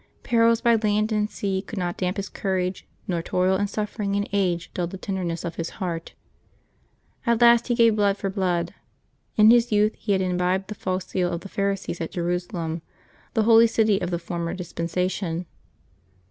[0.23, 4.27] Perils by land and sea could not damp his courage, nor toil and suffering and
[4.33, 6.15] age dull the tenderness of his heart.
[7.27, 8.73] At last he gave blood for blood.
[9.35, 12.81] In his youth he had imbibed the false zeal of the Pharisees at Jerusalem,
[13.35, 15.45] the holy city of the former dis pensation.